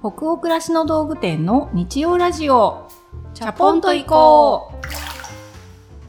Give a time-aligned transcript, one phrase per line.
[0.00, 2.86] 北欧暮らしの道具店の日曜ラジオ
[3.34, 4.72] チャポンと行こ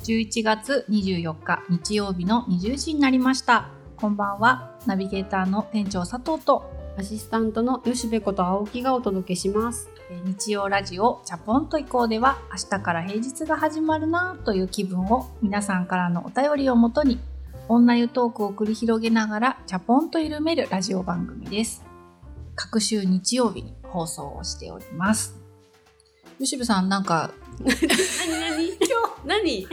[0.02, 9.88] う11月24日日曜日の20時になりましたこんばんはナビゲーターの店長佐藤とアシスタントの吉部こと青木がお届けします。
[10.10, 17.20] えー日曜ラジオチャポンと行こうでは明日から平日が始まるなという気分を皆さんからのお便りをもとに
[17.70, 21.86] 女湯トークを繰り広げながらチャポンと緩めるラジオ番組です。
[22.56, 25.36] 各週日曜日に放送をしております。
[26.40, 27.76] 吉部さんなんか、何
[29.26, 29.66] 何？
[29.66, 29.68] 何？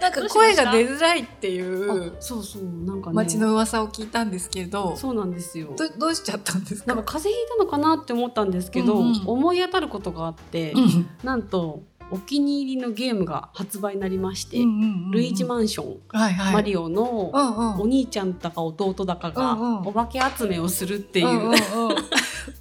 [0.00, 3.14] なんか声が出づらいっていうそうそうなんかね。
[3.14, 5.74] 街の噂を聞いたんですけど、そうなんですよ。
[5.76, 6.94] どどうしちゃったんですか？
[6.94, 9.22] なんか風邪ひいたのかなって思ったんですけど、うんうん。
[9.24, 11.08] 思い当たることがあって、うん。
[11.24, 17.30] なんとお気に入りのゲームが発売になりまして、うんうんうんルイージマンション、はいはい、マリオの
[17.78, 21.58] お兄ちゃんだか弟だかがお化け集めをするっていう、うんうんうん。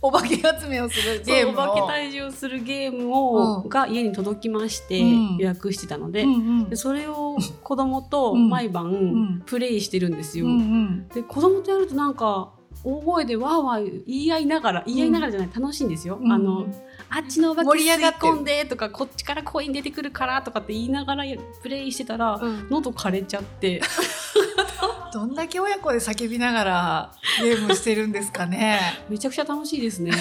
[0.02, 3.70] お化け集めをする ゲームお化け退治をするゲームを、うん。
[3.70, 5.38] が家に届きまして、うん。
[5.38, 6.70] 予約してたので,、うんうん。
[6.70, 8.50] でそれを子供とうん。
[8.50, 10.46] 毎晩んプレイしてるんですよ。
[10.46, 11.08] うんうん。
[11.14, 12.52] で子供とやるとなんか
[12.84, 16.20] 大声でわーわー言い合いながら言い合いながらじゃない、楽しいんですよ。
[16.24, 16.66] あの
[17.14, 21.26] あっちのお化け盛り上が込んでとかこっちからコイン出てくるからとかって言いながら
[21.62, 22.68] プレイしてたら、うん。
[22.70, 23.82] 喉枯れちゃって。
[25.14, 28.80] どんだけ親子で叫びながらゲームしてるんですかね。
[29.10, 30.14] めちゃくちゃ楽しいですね。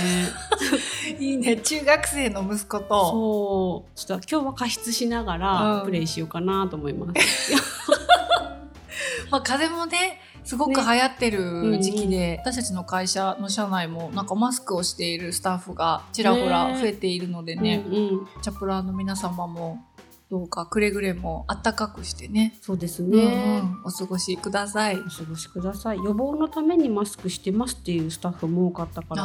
[1.20, 1.58] いいね。
[1.58, 2.88] 中学生の息子と。
[2.88, 3.98] そう。
[3.98, 5.41] ちょっと今日は加湿しながうん。
[5.41, 7.55] らプレイしようかなと思います。
[9.30, 18.28] まあ、風邪もねすごく流行ってる時期で、私たちの会社の社内もなんかマスクをしているスタッフがちらほら増えているのでねうんうん。
[18.42, 19.84] チャプラーの皆様も
[20.30, 22.56] どうかくれぐれもあったかくしてね。
[22.62, 23.62] そうですうんね。
[23.64, 23.83] うん。
[23.84, 24.96] お過ごしください。
[24.96, 25.96] お過ごしください。
[25.96, 29.24] 予防のためにマスクしてますっていうスタッフも多かったから、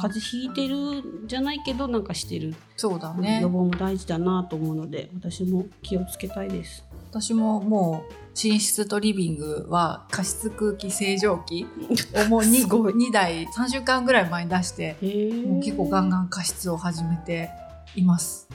[0.00, 3.40] 風邪ひいてるんじゃないけどなんかしてる、そうだね。
[3.40, 6.84] 予防も大事だなと思うので、私も気をつけたいです。
[7.12, 8.12] 私ももう
[8.42, 11.66] 寝室とリビングは加湿空気清浄機
[12.16, 14.96] をもう 2, すごい2台3週間ぐらい前に出して
[15.46, 17.50] もう結構ガンガン加湿を始めて
[17.94, 18.48] います。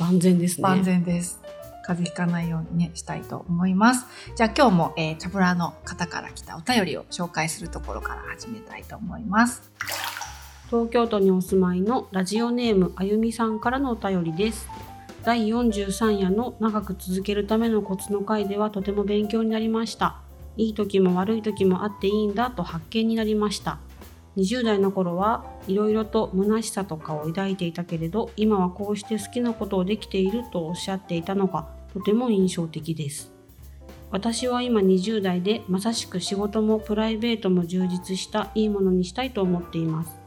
[0.00, 0.62] 万全ですね。
[0.64, 1.40] 万全です。
[1.84, 4.06] 風邪ひかないようにね、したいと思います。
[4.34, 9.70] じゃあ今日も、えー、チャプラーの方から来たお便りを紹介するところから始めたいと思います。
[10.66, 14.68] 東京都にお住まいのラジオネームあゆみさんからのお便りです。
[15.22, 20.22] 第43夜の長く続けるためのコツの回ではとても勉強になりました。
[20.56, 23.78] いい時も悪い時もあっていいんだと発見になりました。
[24.38, 33.30] 20代の頃はいろいろと虚しさとかを抱いていたけれど今はこうして好きなことをできているとおっしゃっていたのがとても印象的です。
[34.10, 40.18] 私は今20代でまさしく仕事もプライベートも充実したいいものにしたいと思っています。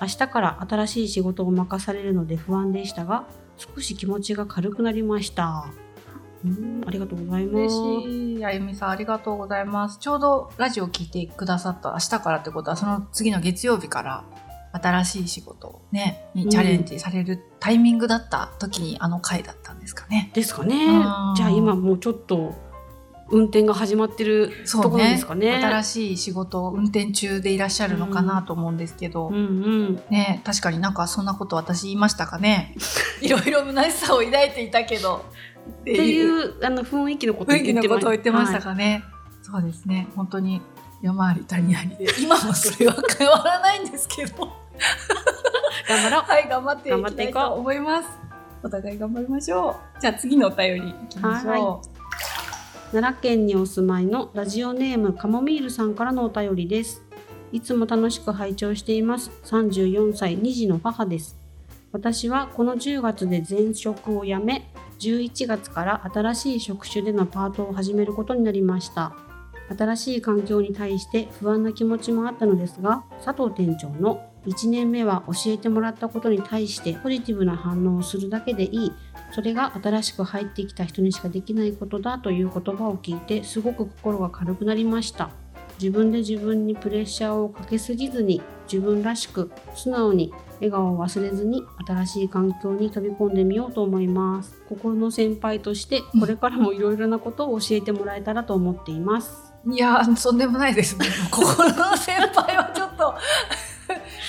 [0.00, 3.26] 明日から新しい仕事を任されるので不安でしたが
[3.58, 5.66] 少し気持ちが軽くなりました。
[6.44, 7.56] うんありがとうございます。
[7.56, 8.44] 嬉しい。
[8.44, 9.98] あゆみさん、ありがとうございます。
[9.98, 14.24] ちょうどラジオを聞いてくださった明日からってことは、その次の月曜日から
[14.72, 20.30] 新しい仕事をね、にチャレンジされるタイミングだった時にあの回だったんですかね。
[20.32, 21.34] ですかねうん。
[21.34, 22.54] じゃあ今もうちょっと
[23.30, 25.52] 運転が始まってるところですかね。
[25.62, 30.02] 新しい仕事を運転中でいらっしゃるのかなと思うんですけど、うんうん。
[30.10, 32.74] ね確かになんかそんなこと私言いましたかね。
[33.20, 35.24] いろいろ虚しさを抱いていたけど。
[35.68, 37.62] っていうあの雰囲気のことを言
[38.18, 38.62] ってましたはい。
[38.62, 39.04] かね、
[39.42, 40.08] そうですね。
[40.16, 40.62] 本当に
[41.02, 42.06] 山あり谷ありで。
[42.20, 44.36] 今もそれは変わらないんですけど。
[45.86, 46.22] 頑張ろう。
[46.28, 48.08] はい頑張っていきたいと思います。
[48.62, 50.00] お互い頑張りましょう。
[50.00, 51.97] じゃあ次のお便りいきましょう、は
[52.90, 57.02] 奈良県にお住まいのラジオネームカモミールさんからのお便りです。
[57.52, 59.30] いつも楽しく拝聴しています。
[59.44, 61.36] 34歳2児の母です。
[61.92, 69.14] 私はこの10月で前職を辞め、11月から新しい職種でのパートを始めることになりました。
[69.76, 78.92] 新しい環境に対して不安な気持ちもあったのですが、佐藤店長の1年目は教えてもらったことに対してポジティブな反応をするだけでいい。
[79.32, 85.30] それが新しく入ってきた人にしかできないことだという言葉を聞いてすごく心が軽くなりました。
[85.80, 94.60] 自分で自分にプレッシャーをかけすぎずに自分らしく素直に笑顔を忘れずに新しい環境に飛び込んでみようと思います。
[94.68, 99.54] 心の先輩としてこれからもいろいろなことを教えてもらえたらと思っています。
[99.70, 101.06] いやーとんでもないですね。
[101.30, 103.14] 心の先輩はちょっと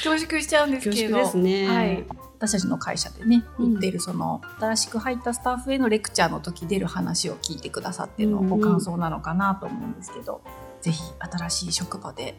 [0.03, 1.17] 恐縮しちゃうんですけど。
[1.17, 1.67] 恐縮ですね。
[1.67, 2.05] はい、
[2.37, 3.73] 私たちの会社でねうん。
[3.73, 8.59] 行っているその、新しく入ったスタッフへのレクチャーの時出る話を聞いてくださってのうんうん。
[8.59, 10.41] ご感想なのかなと思うんですけど、
[10.81, 12.35] ぜひ新しい職場で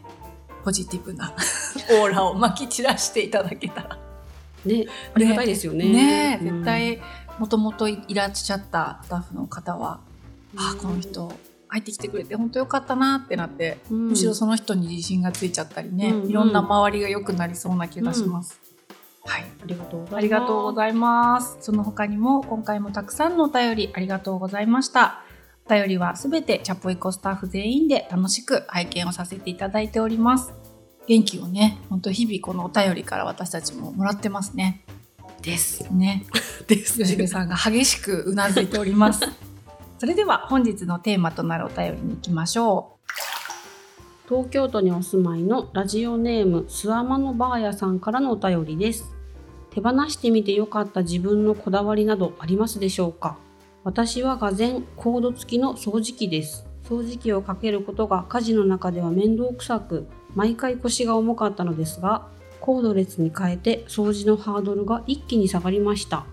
[0.63, 1.33] ポジティブな
[2.01, 3.97] オーラをまき散らしていただけたら。
[4.65, 4.85] ね
[5.15, 5.85] ありがたいですよね。
[5.85, 6.57] ねえうん。
[6.59, 7.01] 絶対
[7.39, 9.99] もともといらっしゃったスタッフの方は、
[10.55, 11.31] あこの人
[11.71, 18.59] 入ってきてくれて本当よかったなってなって、うんむしろその人に自信がついちゃったりね、うんうんいろんな周りが良くなりそうな気がします。
[19.23, 20.15] はいありがとうございます。
[20.17, 21.57] ありがとうございます。
[21.61, 25.23] その他にも今回もたくさんのお便りありがとうございました。
[25.65, 30.53] お便りはすべてチャポエコスタッフ全員で楽しく拝見をさせていただいております。
[31.07, 34.83] 元気をね、本当日々このお便りから私たちももらってますね。
[35.41, 35.87] です。
[35.93, 36.25] ね。
[36.67, 36.97] です。
[36.97, 39.21] 吉部さんが激しくうなずいております。
[40.01, 49.15] それでは本日のテーマとなるお便りに行きましょう東京都にお住まいのラジオネームスワマのバーヤさんからのお便りです。
[49.69, 53.37] 手放してみてよかった自分のこだわりなどありますでしょうか？
[53.83, 56.65] 私はがぜコード付きの掃除機です。
[56.83, 62.27] 掃除機をかけることが家事の中では面倒くさく、毎回腰が重かったのですが、
[62.59, 66.25] コードレスに変えて掃除のハードルが一気に下がりました。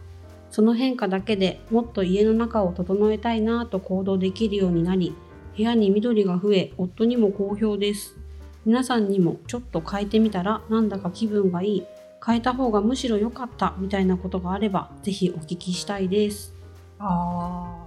[0.50, 5.14] その変化だけでもっと家の中を整えたいなぁと行動できるようになり、
[5.56, 8.16] 部屋に緑が増え、夫にも好評です。
[8.64, 11.86] 皆さんにもちょっと変えてみたらなんだか気分がいい、
[12.24, 16.54] 変えた方がむしろ良かったみたいなことがあれば、ぜひお聞きしたいです。
[16.98, 17.02] う。
[17.02, 17.86] あ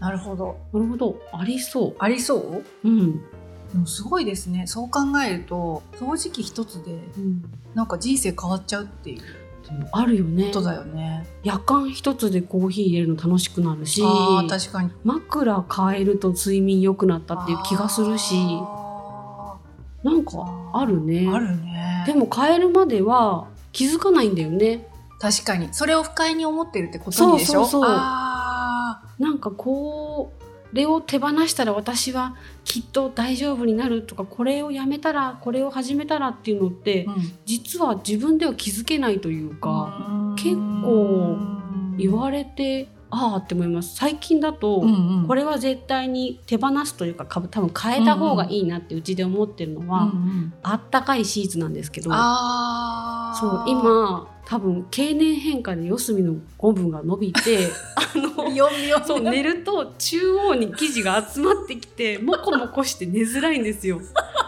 [0.00, 0.56] あ、なるほど。
[0.72, 2.56] なるほど、ありそありそう？
[2.58, 2.64] う。
[2.84, 3.20] うん。
[3.72, 4.66] でもすごいですね。
[4.66, 7.42] そう考えると、掃除機一つでうん、
[7.74, 9.22] なんか人生変わっちゃうっていう
[9.92, 10.52] あるよねこ。
[10.52, 11.26] とだよね。
[11.42, 14.02] 夜間一つでコーヒー入れるの楽しくなるし、
[14.48, 14.90] 確かに。
[15.04, 19.56] 枕変えると睡眠良くなったっていう気がするし、あ
[20.02, 20.32] なんか
[20.72, 21.20] あるね。
[21.20, 22.04] ーあるね。
[22.06, 24.88] でも変えるまでは気づかないんだよね。
[25.20, 25.68] 確かに。
[25.72, 27.64] それを不快に思ってるってことにでしょ？
[27.64, 30.32] そうそうそうあなんかこ
[30.72, 37.32] れを手放したら私はきっと大丈夫になるとかこれをやめたらこれを始めたらっていうのってーうん。
[37.44, 40.36] 実は自分では気づけないというか、うん。
[40.36, 41.38] 結構
[41.98, 43.94] 言われてああって思います。
[43.94, 45.26] 最近だと、うんうん。
[45.26, 50.54] これは絶対に手放すというかか多分変えた方がいいなってうちで思ってるのは、うんうん。
[50.62, 52.10] あったかいシーツなんですけど。
[52.10, 64.00] そう今多分経年変化で四隅のゴムが伸びてあのそう寝ると中央に生地が集まってきてモコモコして寝づらいんですよ。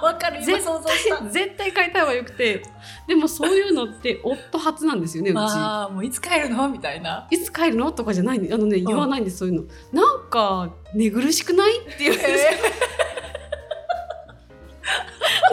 [0.03, 0.37] わかる。
[0.37, 1.17] 今絶想像した。
[1.19, 2.63] 対絶対変えた方がよくて。
[3.09, 5.37] でもそういうのって夫初なんですよねうち。
[5.39, 6.69] ああもういつ帰るの？
[6.69, 7.27] みたいな。
[7.31, 7.91] いつ帰るの？
[7.93, 9.69] とかじゃないあのね言わないんです、そういうの。
[9.93, 11.81] なんか寝苦しくない？
[11.81, 12.35] って言うんですよ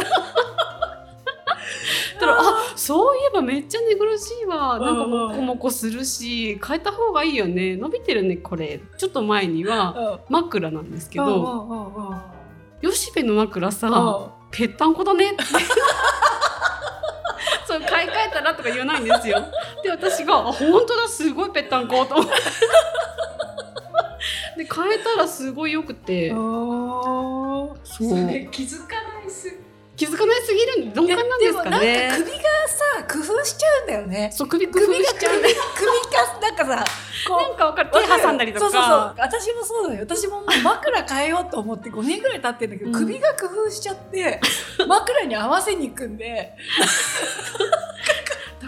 [0.03, 0.30] た
[3.41, 4.79] そういえばめっちゃ寝苦しいわ。
[4.79, 7.75] なんかモコモコするし変えた方がいいよね。
[7.75, 8.79] 伸びてるねこれ。
[8.97, 12.15] ちょっと前には枕なんですけど
[12.81, 15.43] 吉部の枕さぺったんこだねって。
[17.67, 19.39] そう買い替えたらとか言わないんですよ。
[19.83, 22.31] で私があ本当だすごいぺったんこと思って。
[24.57, 26.31] で変えたらすごいよくて。
[26.31, 28.27] そそう。
[28.27, 29.47] れ気づかないす
[30.01, 34.31] 気づかないすぎる鈍感なんですかでもねなんか首がさ工夫しちゃうんだよね。
[34.33, 36.83] そう首工夫しちゃうね首がなんかさ
[37.27, 38.65] こうなんかわかる手挟んだりとか。
[38.65, 39.13] そうそうそう。
[39.19, 40.01] 私もそうだよ。
[40.01, 42.95] 私も枕変えようと思って5年ぐらい経ってんだけど、うん。
[42.95, 44.41] 首が工夫しちゃって
[44.87, 46.55] 枕に合わせに行くんで。
[47.59, 47.70] だ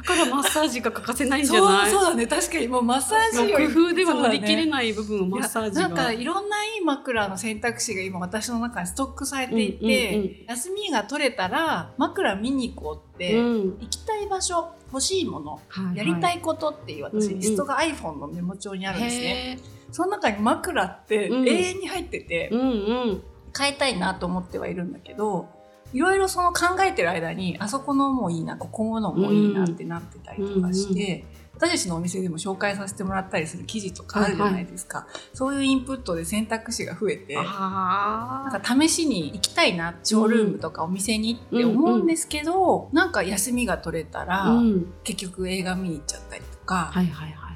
[0.04, 1.92] からマッサージが欠かせないんじゃそうない？
[1.92, 2.28] そうだね。
[2.28, 5.88] 確かにもうマッサージ工夫では乗り切れいない部分をマッサージが。
[5.88, 13.78] なんかいろんないい枕の選択肢が今私の中にストックされていて、うんうんうん休みが取れたら枕見に行こうって、うん。
[13.80, 17.40] 行きたい場所欲しいものはいやりたいことっていう私、うんうん。
[17.40, 19.60] リストが iPhone のメモ帳にあるんですね。
[19.92, 21.48] その中に枕ってうん。
[21.48, 22.66] 永遠に入ってて、うんう
[23.12, 23.24] ん。
[23.58, 25.48] 変えたいなと思ってはいるんだけど
[25.94, 44.94] いろいろその考えてる間にあそこのもいいなここのもいいなってなってたりとかして、私たちのお店でも紹介させてもらったりする記事とかあるじゃないですか、そういうインプットで選択肢が増えてなんあか試しに行きたいなショールームとかお店にって思うんですけど、なんか休みが取れたら、あうん。
[45.04, 47.54] 結局映画見に行っちゃったりとか、はいはいはい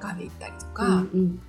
[0.00, 1.20] カフェ行ったりとか、うんもうん。
[1.20, 1.40] う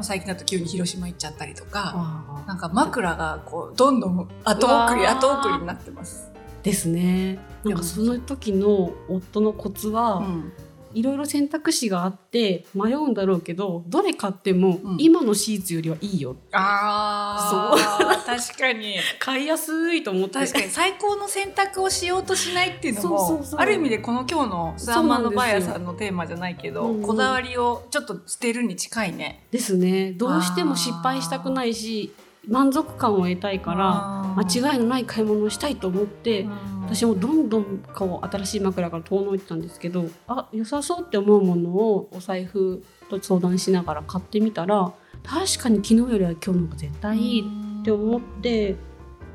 [0.00, 1.92] 最近だと急に広島行っちゃったりとか。
[1.94, 6.30] あなんか枕がこうどんどん後送り後送りになってます。
[6.62, 10.52] ーですねなんかその時の夫のコツは、うん
[10.94, 14.96] いろいろ選択肢があって迷うんだろうけどどれ買ってもうん。
[14.98, 18.96] 今のシーツよりはいいよ、ああ確かに。
[19.18, 20.38] 買いやすいと思って。
[20.38, 20.68] 確かに。
[20.68, 23.60] 最高の選択をしようとしないっていうのもそうそうそう。
[23.60, 26.98] ある意味でこの今日のスアンマンのバイアさんのテーマじゃないけど、うんう。
[27.00, 29.44] んこだわりをちょっと捨てるに近いね。
[29.50, 30.12] ですね。
[30.12, 32.12] どうしても失敗したくないし
[32.48, 36.48] 満足感を得たいから間違いのない買い物をしたいと思って
[36.82, 44.92] 私もどんどんこう新しい枕から遠のいてたんですけどあ良さそうって思うものをお財布と相談しながら買ってみたら
[45.22, 47.44] 確かに昨日よりは今日の方が絶対いい
[47.80, 48.76] って思って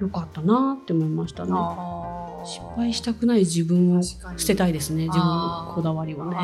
[0.01, 1.51] よかったなって思いましたね。
[2.45, 6.37] 失敗したくない自分を捨てたいですね自分のこだわりをね。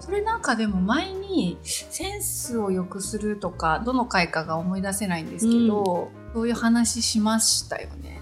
[0.00, 8.20] それなんかでも前にセンスを良くするとかどの回かが思い出せないんですけど、うん、そういう話しましたよね。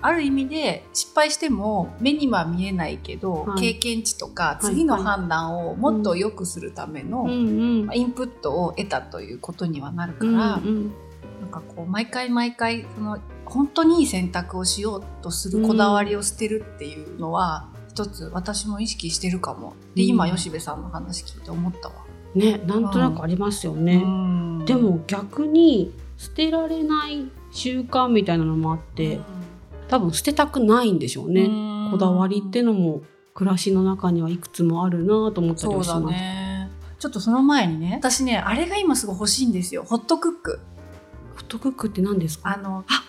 [0.00, 10.92] ある意味で失敗しても目には見えないけど、はい、経験値とか次の判断をもっと良くするための、インプットを得たということにはなるから、うんうん、
[11.40, 13.18] なんかこう毎回毎回その
[13.50, 21.94] 本当にいい選択をしようとするこだわりを捨てるっていうのは、うん、一つ私も意識してるかもで今吉部さんの話聞いて思ったわ。
[22.34, 24.02] ねなんとなくありますよね。
[24.04, 29.24] うん、でも逆に捨てられない習慣みたいなのもあって、うん、
[29.88, 31.48] 多分捨てたくないんでしょうね。
[31.90, 33.02] こだわりってのも
[33.34, 36.00] 暮らしの中にはいくつもあるなと思ったりします。
[36.00, 40.60] ね、ちょっとその前にね私ねあれが今すごい欲しいんですよホットクック。
[41.36, 42.52] ホットクックって何ですか？
[42.52, 43.04] あのあ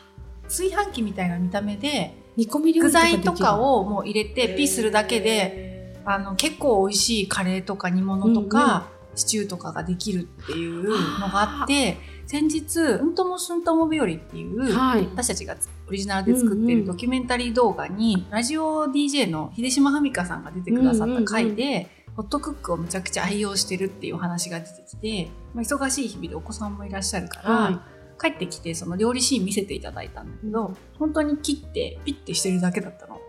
[0.50, 10.89] 炊飯器みたいな見た目で煮込み具材とかをもう入れてピーするだけであの結構美味しいカレーとか煮物とか、うんうん、シチューとかができるっていう
[11.20, 15.56] のがあって先日「うんともすんとも日和」っていう、はい、私たちが
[15.88, 21.75] オリジナルで作ってるドキュメンタリー動画に、うんうん、ラジオ DJ の秀島文香さんが出てくださった回で、うんうん。
[21.75, 21.88] うん
[22.20, 27.79] ホットクックをめちゃくちゃ愛用してるっていう話が出てきて、まあ、忙しい日々でお子さんもいらっしゃるから、はい、
[28.20, 33.20] 帰ってきてその料理シーン見せていただいたんだけど本当に切ってピッてしてるだけだったの。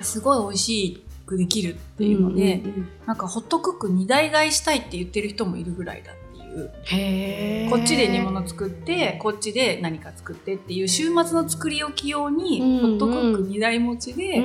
[0.00, 7.70] すごい美味しくできるっていうので、うんうんうん、なんかホットクック2台買いしたいって言ってる人もいるぐらいだっていう。
[7.70, 14.42] こっちで煮物作ってこっちで何か作ってっていう週末の作り置き用に、ホットクック2台持ちで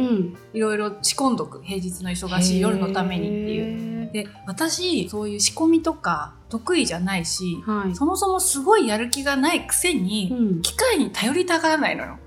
[0.54, 3.97] いろいろ仕込んどく平日の忙しい夜のためにっていう。
[4.12, 12.18] で私そういう仕込みとか得意じゃないし、はい、そもそもすごいやる気がないくせに、うん、機械に頼りたがらないのよ。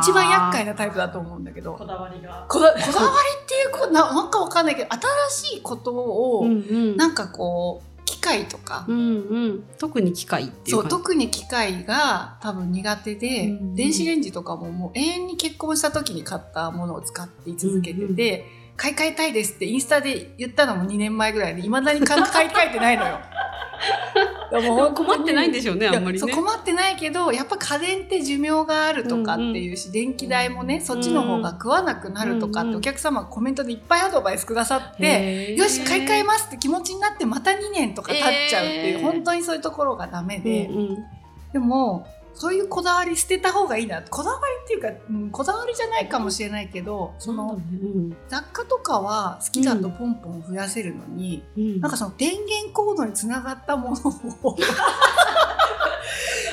[0.00, 1.74] 一番厄介なタイプだと思うんだけど。
[1.74, 2.44] こだわりが。
[2.48, 4.88] こだこだわりっていうこななんかわかんないけど
[5.30, 6.54] 新しいことを、うんう
[6.94, 23.18] ん、なんかこう機械とか、うんうん、特に機械っていうそう特に機械が多分苦手で、うんうん、電子レンジとかももう永遠に結婚した時に買ったものを使ってい続けてて、うんうん買い替えたいですってインスタで言ったのも2年前ぐらいでいまだに買い替えてないのよ。
[24.60, 26.32] も困ってないんでしょうねあんまりね。
[26.32, 29.88] 困ってないけどやっぱ家電って寿命があるとかっていうし、うん。
[29.88, 41.04] うん、電気代もねそっちの方が食わなくなるとかってお客様がコメントでいっぱいアドバイスくださって、よし買い替えますって気持ちになってまた2年とか経っちゃうっていう、本当にそういうところがダメで、うんうん、
[41.52, 44.02] でもそういうこだわり捨てた方がいいな。
[44.02, 54.56] こだわりっていうか、うん、こだわりじゃないかもしれないけどその、うん、雑貨とかは好きだとポンポン増やせるのに、うん、なんかその電源コードにつながったものを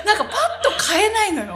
[0.05, 0.29] なんかパッ
[0.63, 1.50] と買えないのよ。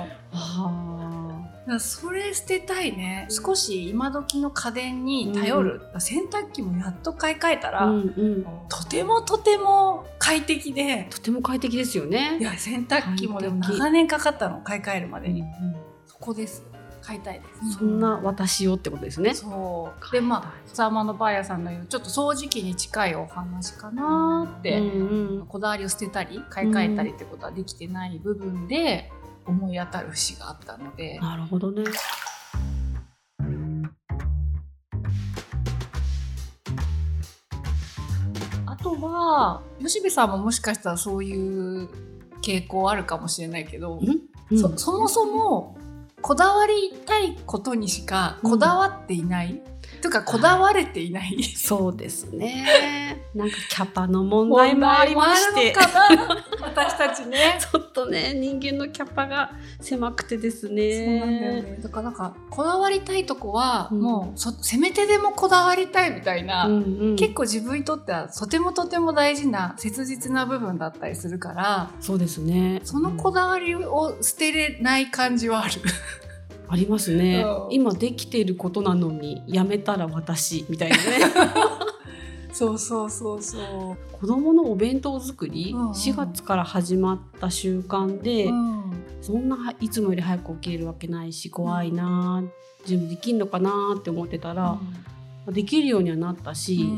[1.80, 3.28] それ捨てたいね。
[3.30, 11.08] 少し今時の家電に頼る、うん、洗濯機もやっと買い替えたら、うんうん、とてもとても快適で。
[11.10, 12.38] とても快適ですよね。
[12.40, 16.64] いや洗濯機もでも7年かかったの買い替えるまでに、うんうん、そこです。
[17.02, 17.78] 買いたいです。
[17.78, 19.36] そんな私をってことですね。
[19.36, 20.12] そう。
[20.12, 29.12] でまあサーマのバーヤさんの言うちょっと掃除機に近いお話かなって、うんうん、こだわりを捨てたり買い替えたりってことはできてない部分で、
[29.46, 31.20] 思い当たる節があったので。
[31.20, 31.84] なるほどね。
[38.66, 41.90] あとは吉部さんももしかしたらそういう
[42.44, 44.00] 傾向あるかもしれないけど、
[44.50, 45.78] うん、そそもそも
[46.22, 49.75] こだわりたいことにしかこだわっていない、うん
[50.06, 53.26] とかこだわれていない、そうですね。
[53.34, 55.74] なんかキャパの問題もありまして。
[56.62, 57.58] 私たちね。
[57.72, 61.20] ちょっとね人間のキャパが狭くてですね。
[61.22, 61.80] そうなんだよね。
[61.82, 72.82] だからなんかこだわりたいとこは、うん、もうそせめてでもこだわりたいみたいな、うんうん、結構自分にとってはとてもとても大事な切実な部分だったりするからそうですね。
[72.84, 75.82] そのこだわりを捨てれない感じはある。
[76.68, 77.70] ありますね、う。
[77.70, 81.04] ん、今できていることなのにやめたら私みたいなね。
[82.52, 84.18] そうそうそうそう。
[84.18, 88.84] 子供のお弁当作り、うんうん、4月から始まった習慣で、うん、
[89.22, 92.52] そんないつもより早く起きれるわけないし怖いな、うん、
[92.86, 94.80] 準備できんのかなって思ってたら、
[95.48, 96.90] うん、できるようにはなったし、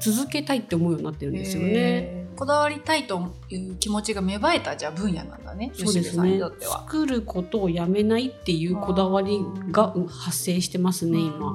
[0.00, 2.15] 続けたいって思うようになってるんですよね。
[2.36, 6.02] こだわりたいという気持ちが芽生えたじゃあ分野なんだねそうですね。
[6.02, 6.80] 吉部さんにとっては。
[6.82, 9.40] 作ることをやめないっていうこだわり
[9.70, 10.06] がうん。
[10.06, 11.52] 発生してますね今。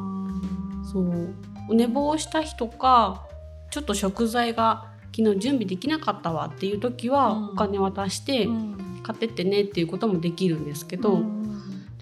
[0.91, 1.75] そう。
[1.75, 3.25] 寝坊した日とか
[3.69, 7.45] ちょっと食材が昨日準備できなかったわっていう時はうん。
[7.51, 8.77] お金渡してうん。
[9.03, 11.40] 買ってってねっていうこともできるんですけど、うん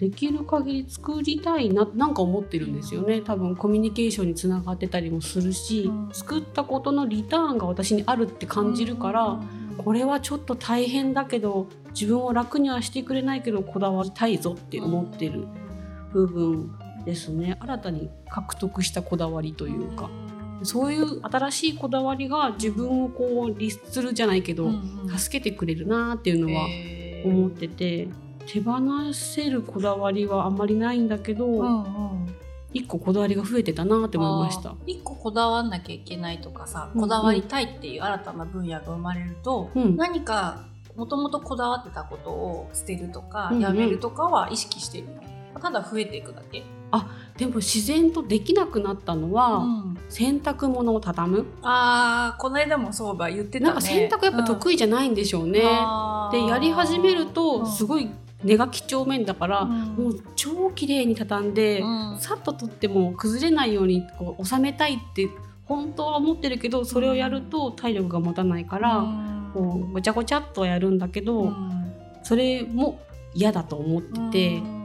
[0.00, 3.20] できる限り作りたいななんか思ってるんですよね。
[3.20, 6.08] 多分コミュニケーションにつながってたりもするし、うん。
[6.10, 9.38] 作ったことのリターンが私にあるって感じるから、
[9.76, 15.46] これはちょっと大変だけど自分を楽にはしてくれないけどこだわりたいぞって思ってる
[16.14, 16.72] 部分
[17.04, 17.58] ですね。
[17.60, 20.08] 新たに獲得したこだわりというか。
[20.62, 24.70] そういう新しいこだわりが自分をこう律するじゃないけど、
[25.14, 26.66] 助けてくれるなっていうのは
[27.24, 28.08] 思ってて、
[28.52, 28.80] 手放
[29.12, 31.86] せるこだわりはあんまりないんだけど、うんう
[32.24, 32.34] ん。
[32.72, 34.74] 一個こだわりが増えてたなって思いました。
[34.86, 37.08] 一個こだわんなきゃいけないとかさ、うんうん。
[37.08, 40.64] こだわりたいっていう新たな分野が生まれると、うん、何か
[40.96, 43.62] もともとこだわってたことを捨てるとか、うんうん。
[43.62, 45.60] やめるとかは意識してるの。
[45.60, 46.64] ただ増えていくだけ、
[47.36, 49.98] でも自然とできなくなったのは、うん。
[50.08, 53.66] 洗濯物を畳む、あーこの間もそうば言ってたね。
[53.66, 55.60] なんか洗濯やっぱ得意じゃないんでしょうね。
[56.32, 58.10] でやり始めるとすい、ごい
[58.44, 59.70] 根が几帳面だから、うん。
[59.70, 62.18] もう超綺麗に畳んで、うん。
[62.18, 65.28] さっと取っても崩れないようにこう収めたいって
[65.64, 69.50] 本当は思ってるけどそれをやると体力が持たないから、うん。
[69.52, 71.92] こうごちゃごちゃっとはやるんだけど、うん。
[72.22, 73.00] それも
[73.34, 74.56] 嫌だと思ってて。
[74.58, 74.80] うん。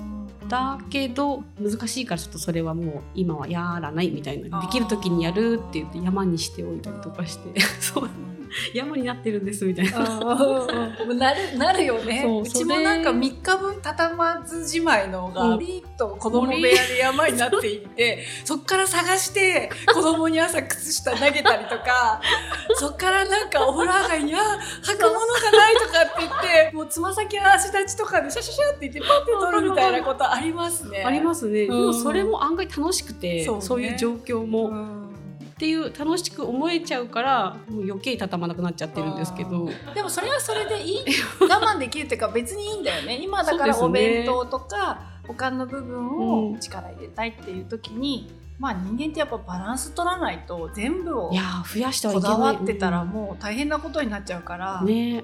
[0.47, 4.61] だけど難しいからちょっとそれはもう今はやらないみたいな。
[4.61, 7.59] できる時にやるって言って山にしておいたりとかして。
[7.79, 8.09] そう
[8.73, 9.99] 山になってるんですみたいな。
[11.15, 12.21] なるなるよね。
[12.23, 22.21] そううちもなんか3日分畳まずじまいのがうんリッと子供部屋で山になっていってそっから探して子供に朝靴下投げたりとか
[22.75, 24.37] そっからなんかお風呂上がりに「あ
[24.83, 31.03] 履くものがない」とかって言ってもうつま先の足立ちとかでシャシャシャって言ってパッて取るみたいなことありますね。
[31.05, 33.87] ありますね、うんでもそれも案外楽しくてそうね。
[33.87, 35.14] いう状況も、うん
[35.55, 39.69] っていう楽しく思えちゃうからもう余計畳まなくなっちゃってるんですけど。
[39.93, 40.99] でもそれはそれでいい
[41.39, 43.19] 我慢できるっていうか別にいいんだよね。
[43.23, 46.53] 今だからお弁当とか他の部分うん。
[46.55, 55.23] を力入れたいっていう時に、まあ人間ってやっぱバランス取らないと全部をいやー増やしてはいこだわってたらもう大変なことになっちゃうから、ね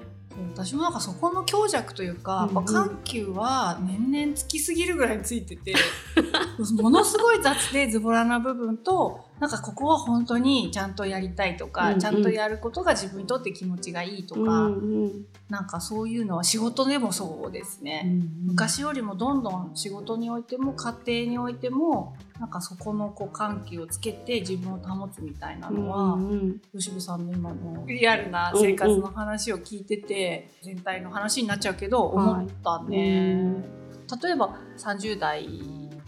[0.54, 5.74] 私もなんかそこの強弱というか、うん緩急は年々つきすぎるぐらいついてて
[6.80, 11.98] ものすごい雑でズボラな部分となんかここは本当にちゃんとやりたいとか、うんうん。
[11.98, 18.22] ちゃんとやることが自分にとって気持ちがいいとか、うんうんなんかそういうのは仕事でもそうですね。
[18.46, 33.62] 昔よりもどんどん仕事においても家庭においてもなんかそこのこう緩急をつけて自分を保つみたいなのは、うんうん吉部さんの今のリアルな生活の話を聞いてて、全体の話になっちゃうけど思ったね。
[34.22, 35.46] 例えば30代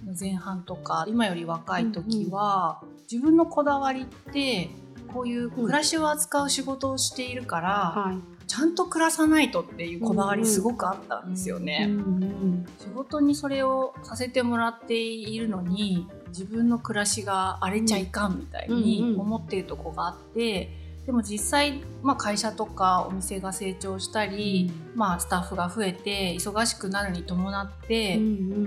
[0.04, 4.70] の前半とか今より若い時は、自分のこだわりって
[5.12, 11.86] こういう暮らしを扱う仕事をしているから、はいちゃんと暮らさないとっていうこだわりすごくあったんですよね。
[11.88, 20.70] うんうん仕事にそれをさせてもらっているのに自分の暮らしが荒れちゃいかんみたいに思っているとこがあって、
[21.06, 28.26] でも実際、まあ、会社とかお店が成長したり、まあ、スタッフが増えて忙しくなるに伴って、うんう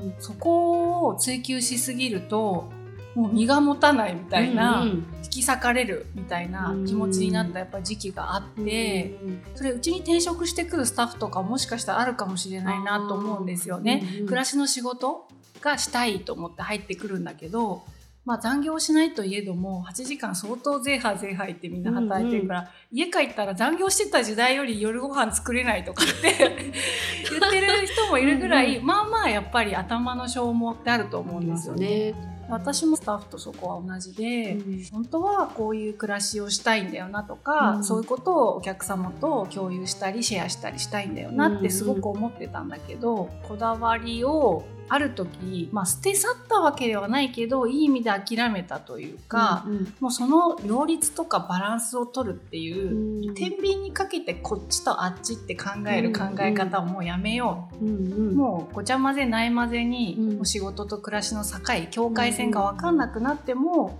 [0.09, 0.13] ん。
[0.19, 2.69] そこを追求しすぎると
[3.17, 9.17] もう身が持たないみたいな、うんうん引き裂かれるみたいな気持ちになったやっぱ時期があって。
[9.21, 14.01] うんそれうちに転職してくるスタッフとかもしかしたらあるかもしれないなと思うんですよね。
[14.03, 15.27] うんうん暮らしの仕事
[15.61, 17.83] がしたいと思って入ってくるんだけど、
[18.25, 26.37] まあ、残業しないといえども8時間相当ゼーハーゼーハー言ってみんな働いてるから、家帰ったら残業してた時代より夜ご飯作れないとかって
[27.29, 32.36] 言ってる人もいるぐらいうまあまあやっぱり頭の消耗ってあると思うんですよね。
[32.47, 32.53] ね。
[32.53, 34.57] 私もスタッフとそこは同じで、
[34.91, 53.35] 本当はこういう暮らしをしたいんだよなとか、うんそういうことをお客様と共有したりシェアしたりしたいんだよなってすごく思ってたんだけど、こだわりをある時、まあ、捨て去ったわけではないけどいい意味で諦めたというか、うんもうその両立とかバランスを取るっていう、うん。
[53.35, 57.85] 天秤にかけてこっちとあっちって考える考え方をもうやめよう。
[57.85, 58.35] うんうん。
[58.35, 60.35] もうごちゃ混ぜない混ぜに、うん。
[60.37, 63.97] もう仕事と暮らしの境境界線が分かんなくなっても、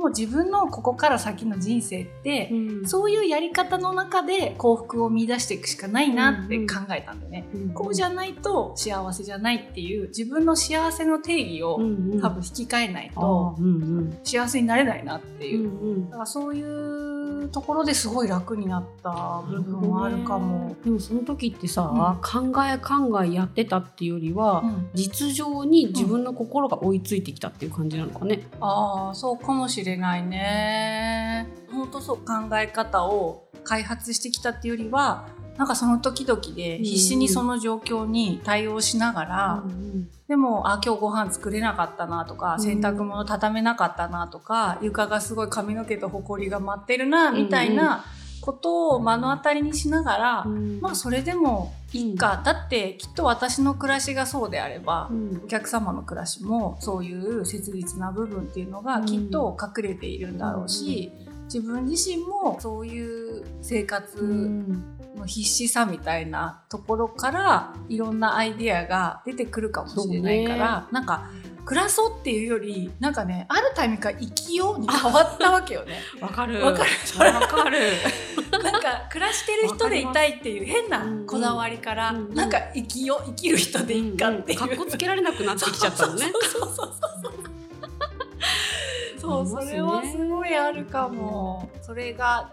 [0.00, 2.88] ももう自分のここから先の人生って、うん。
[2.88, 7.46] そういうやり方の中で幸福を見出していくしかないなって考えたんだよね。
[7.54, 12.20] うんこうじゃないと幸せじゃないっていう自分の幸せの定義をうんうん。
[12.20, 14.18] 多分引き換えないあとーうんうん。
[14.24, 15.48] 幸せになれないなってう。
[15.48, 16.06] いう、ん。
[16.08, 20.76] だからそういうところですごい楽になった部分もあるかも。
[20.84, 24.90] でもその時ってさ、考え考えやってたっていうよりは、うん。
[24.94, 28.42] 実情に自分の心が追いついてきたっていう感じなのかね。
[28.60, 31.48] ああそうかもしれないね。
[31.72, 48.04] 本当そう考え方を開発してきたっていうよりはなんかその時々で必死にその状況に対応しながら、うんでもあ今日ご飯作れなかったなとか、うん洗濯物畳めなかったなとか床がすごい髪の毛とほこりが舞ってるなみたいな
[48.40, 50.80] ことを目の当たりにしながら、うん。
[50.80, 52.52] まあそれでもいいか、だ。
[52.52, 55.42] ってきっと私の暮らしがそうであれば、うん。
[55.44, 61.12] お客様の暮らしもそういう切実な部分っていうのがきっと隠れているんだろうし、
[61.44, 64.96] 自分自身もそういう生活うん。
[65.16, 71.28] の必死さみたいなところからいろんなアイディアが出てくるかもしれないから、なんか
[71.70, 76.00] 暮らそうっていうよりなんかねあるタイミングから生きように変わったわけよね。
[76.20, 76.60] わかる。
[76.64, 76.90] わかる？
[77.32, 77.78] わかる。
[78.60, 84.58] なんか暮らしてる人でいたいっていう変なこだわりから、うんうんなんか生きよう生きる人でいいかっていう。
[84.58, 86.32] かっこつけられなくなってきちゃったのね。
[86.50, 87.34] そうそうそうそう。
[89.20, 91.70] そう、ありますねそれはすごいあるかも。
[91.82, 92.50] それが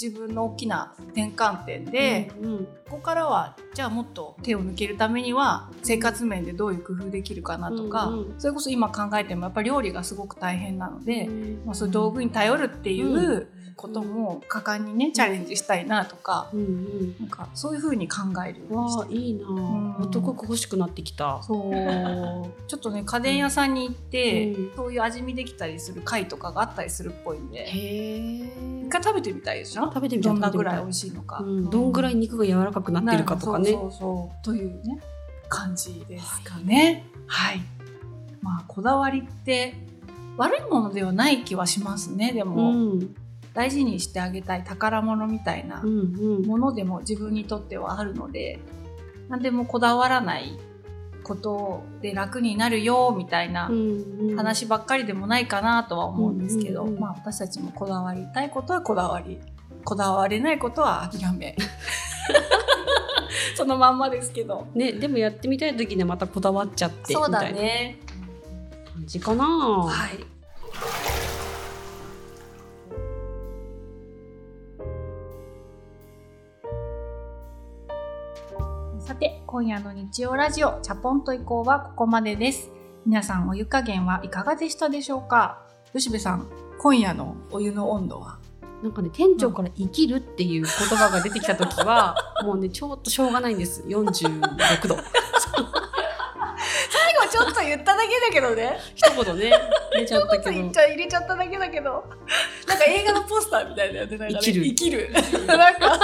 [0.00, 8.34] 自分の大きな転換点で、うんここからはじゃあもっと手を抜けるためには生活面でどういう工夫できるかなとか、うんうん。
[8.38, 11.62] それこそ今考えてもやっぱり料理がすごく大変なので、うん。
[11.64, 17.16] まあ、そういう道具に頼るっていうことも果敢にねチャレンジしたいなとか、うんうん。
[17.20, 19.14] なんかそういうふうに考えるようにして。
[19.14, 19.46] いいな。
[19.48, 19.92] うん。
[19.92, 19.96] あ。
[20.00, 21.42] 男欲しくなってきた。
[21.42, 22.68] そう。
[22.68, 24.76] ちょっとね家電屋さんに行って、うん。
[24.76, 27.66] そういう味見できたりする貝とかがあったりするっぽいんで。
[28.86, 29.84] 一回食べてみたいでしょ？
[29.84, 31.70] 食べてみたいどんなぐらい美味しいのか、うん。
[31.70, 33.70] どんぐらい肉が柔らかくなってるかとかね。
[33.72, 34.44] そうそうそう。
[34.44, 35.00] というね
[35.48, 37.06] 感じですかね。
[37.26, 37.60] はい、
[38.42, 39.74] まあこだわりって
[40.36, 43.14] 悪いものではない気はしますねでうも、ん
[43.54, 48.58] 大事にしてあげたい宝物みたいなものでも自分にとってはあるので
[49.28, 50.58] 何でもこだわらない
[51.22, 59.40] ことで楽になるよみたいなうん話ばっかりでもないかなとは思うんですけど、まあ私たちもこだわりたいことはこだわり
[59.84, 61.56] こだわれないことは諦め。
[63.56, 64.66] そのまんまですけど。
[64.74, 67.98] ねでもやってみたい時にはまたこだわっちゃってそうだみたいなね。
[68.94, 69.44] 感じかな。
[69.44, 71.13] はい
[79.04, 82.70] さて今夜の日曜ラジオチャポンと移行はここまでです。
[83.04, 85.60] 皆さんお湯加減はいかがでしたでしょうか？
[85.92, 88.38] 吉部さん今夜のお湯の温度は？
[88.82, 93.82] なんかね店長から生きるっていう言葉が出てきた時は、 もうねちょっとしょうがないんです。
[93.82, 94.96] 46度。
[94.96, 95.04] 最
[97.14, 98.78] 後ちょっと言っただけだけどね。
[98.94, 99.52] 一言ね
[99.92, 100.50] 出ちゃったけど。
[100.50, 102.04] 言っちゃ入れちゃっただけだけど。
[102.66, 104.64] なんか映画のポスターみたいなやつなんかね生きる。
[104.64, 105.10] 生きる。
[105.46, 105.98] なんか。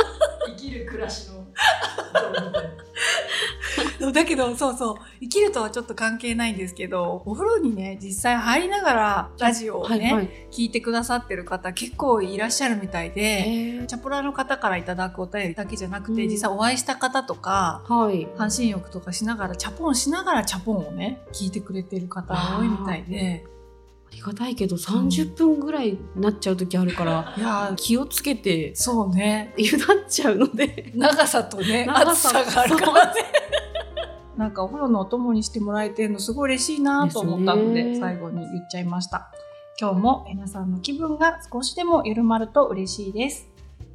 [0.49, 1.40] 生きる暮らしの
[4.13, 4.95] だけどそうそう。
[5.21, 10.29] 生きるとはちょっと関係ないんですけどお風呂にね実際入りながらラジオをね、はいはい。
[10.51, 16.29] 聞いてくださってる方結構いらっしゃるみたいでチャポラの方からいただくお便りだけじゃなくて、うん。
[16.29, 18.27] 実際お会いした方とかはい。
[18.37, 23.45] 半身浴とかしながらチャポンしながらチャポンをね聞いてくれてる方多いみたいで
[24.13, 28.75] ありがたいけど30分ぐらいになっちゃう時あるから、いやー気をつけて。
[28.75, 29.55] そうね。
[29.57, 30.93] ゆだっちゃうので。
[30.95, 33.23] 長さとね長厚ささがあるからね。
[34.37, 39.31] なんかお風呂のお供にしてもらえてるのすごい嬉しいなと思ったので最後に言っちゃいました。
[39.81, 43.49] 今日も皆さんの気分が少しでも緩まると嬉しいです。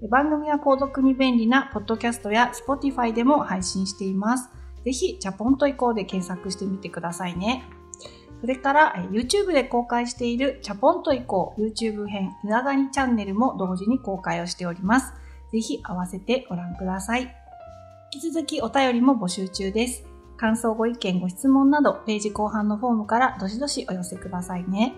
[0.09, 4.49] 番組は購読に便利なポッドキャストや Spotify でも配信しています。
[4.85, 7.63] ぜひチャポンと移行で検索してみてくださいね
[8.45, 15.13] それからえー YouTube で公開しているチャポンと移行 YouTube 編うながにチャンネルも同時に公開をしております
[15.51, 17.33] ぜひ合わせてご覧ください。
[18.13, 20.05] 引き続きお便りも募集中です。
[20.37, 24.93] 感想、ご意見、ご質問など、ページ後半のフォームからどしどしお寄せくださいね。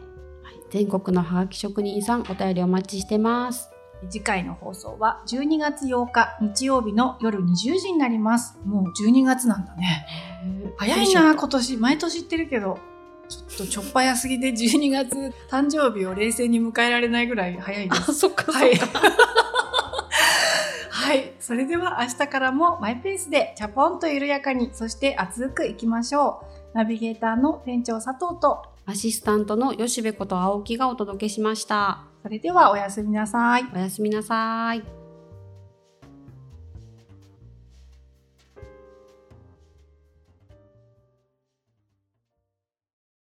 [0.72, 3.70] 全国のハガキ職人さんお便りお待ちしてます
[4.10, 8.58] 次回の放送は12月8日日曜日の夜20時になります。
[8.66, 10.06] もう12月なんだね。
[10.78, 11.78] 早いな、今年。
[11.78, 12.80] 毎年言ってるけど、
[13.30, 18.14] ちょっとちょっぱやすぎで12月誕生日を冷静に迎えられないぐらい早いですあ。
[18.14, 18.76] そっかそっか、はい。
[20.90, 21.34] はい。
[21.40, 26.42] それでは明日からもマイペースでチャポンと緩やかに、そして熱くいきましょ
[26.74, 26.78] う。
[26.78, 32.04] ナビゲーターの店長佐藤とアシスタントの吉部こと青木がお届けしました。
[32.24, 33.66] それではおやすみなさい。
[33.74, 34.97] おやすみなさい。